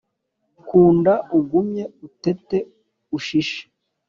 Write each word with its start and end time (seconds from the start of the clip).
Kunda 0.67 1.13
ugumye 1.37 1.83
utete 2.07 2.57
ushishe 3.17 3.61